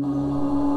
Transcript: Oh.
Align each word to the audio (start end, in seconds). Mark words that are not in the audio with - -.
Oh. 0.00 0.71